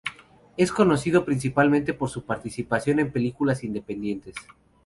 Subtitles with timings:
[0.57, 4.33] Es conocido principalmente por su participación en películas independientes.